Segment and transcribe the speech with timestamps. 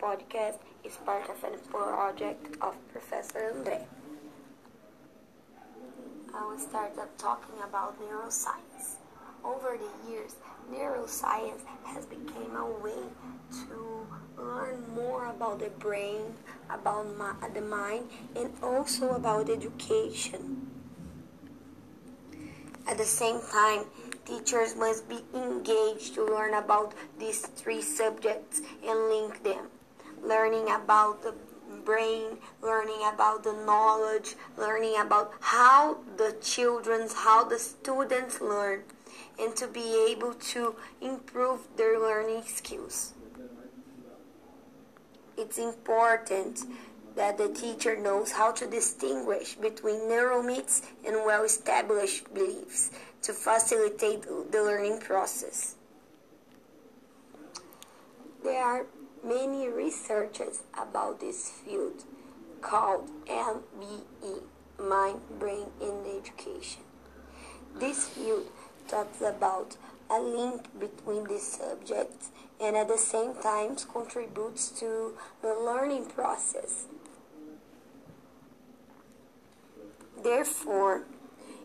[0.00, 3.84] podcast is part of a project of Professor André.
[6.34, 8.96] I will start up talking about neuroscience.
[9.44, 10.36] Over the years,
[10.72, 13.02] neuroscience has become a way
[13.66, 14.06] to
[14.38, 16.32] learn more about the brain,
[16.70, 17.04] about
[17.52, 20.70] the mind, and also about education.
[22.88, 23.84] At the same time,
[24.24, 29.68] teachers must be engaged to learn about these three subjects and link them.
[30.30, 31.34] Learning about the
[31.84, 38.84] brain, learning about the knowledge, learning about how the children's, how the students learn,
[39.40, 43.12] and to be able to improve their learning skills.
[45.36, 46.60] It's important
[47.16, 52.92] that the teacher knows how to distinguish between neural myths and well established beliefs
[53.22, 55.74] to facilitate the learning process.
[58.44, 58.86] There are
[59.24, 62.04] many researchers about this field
[62.60, 64.42] called MBE,
[64.78, 66.82] Mind, Brain, and Education.
[67.78, 68.46] This field
[68.88, 69.76] talks about
[70.10, 76.86] a link between these subjects and at the same time contributes to the learning process.
[80.22, 81.04] Therefore,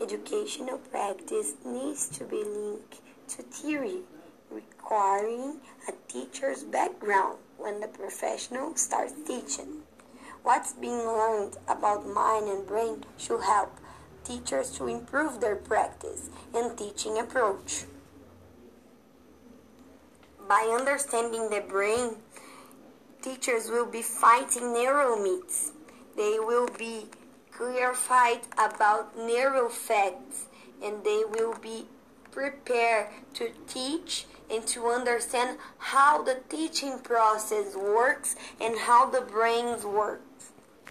[0.00, 4.02] educational practice needs to be linked to theory,
[4.50, 5.58] requiring
[5.88, 9.82] a teacher's background when the professional starts teaching.
[10.42, 13.78] What's being learned about mind and brain should help
[14.24, 17.84] teachers to improve their practice and teaching approach.
[20.48, 22.16] By understanding the brain,
[23.22, 25.72] teachers will be fighting neural myths.
[26.16, 27.06] They will be
[27.50, 30.46] clarified about neural facts
[30.82, 31.86] and they will be
[32.30, 39.84] prepared to teach and to understand how the teaching process works and how the brains
[39.84, 40.22] work.